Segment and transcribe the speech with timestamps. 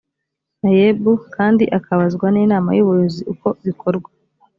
[0.61, 1.03] naeb
[1.35, 4.09] kandi akabazwa n’inama y’ubuyobozi uko bikorwa